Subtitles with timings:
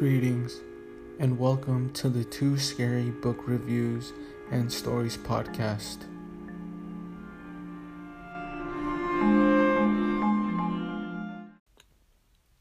[0.00, 0.62] Greetings,
[1.18, 4.14] and welcome to the Two Scary Book Reviews
[4.50, 5.98] and Stories podcast.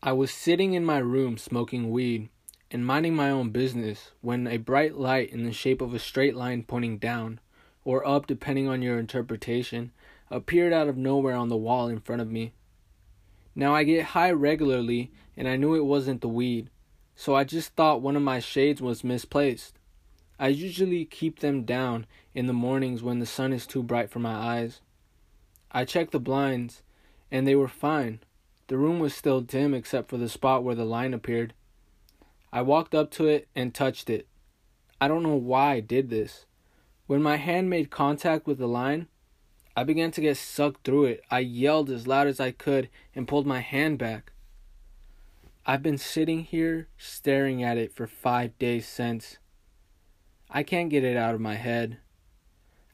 [0.04, 2.27] I was sitting in my room smoking weed
[2.71, 6.35] and minding my own business when a bright light in the shape of a straight
[6.35, 7.40] line pointing down,
[7.85, 9.94] or up depending on your interpretation,
[10.30, 12.52] appeared out of nowhere on the wall in front of me.
[13.55, 16.70] Now I get high regularly, and I knew it wasn't the weed
[17.20, 19.78] so I just thought one of my shades was misplaced.
[20.40, 24.20] I usually keep them down in the mornings when the sun is too bright for
[24.20, 24.80] my eyes.
[25.70, 26.82] I checked the blinds,
[27.30, 28.22] and they were fine.
[28.68, 31.54] The room was still dim except for the spot where the line appeared.
[32.54, 34.26] I walked up to it and touched it.
[35.02, 36.45] I don't know why I did this.
[37.06, 39.08] When my hand made contact with the line,
[39.76, 41.23] I began to get sucked through it.
[41.30, 44.31] I yelled as loud as I could and pulled my hand back.
[45.70, 49.38] I've been sitting here staring at it for five days since.
[50.50, 52.00] I can't get it out of my head.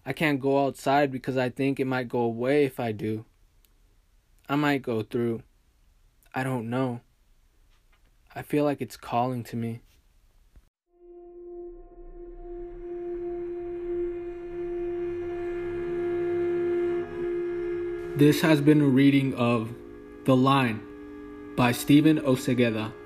[0.06, 3.24] I can't go outside because I think it might go away if I do.
[4.50, 5.44] I might go through.
[6.34, 7.00] I don't know.
[8.36, 9.80] I feel like it's calling to me.
[18.18, 19.74] This has been a reading of
[20.26, 20.82] The Line
[21.56, 23.05] by Stephen Osegueda.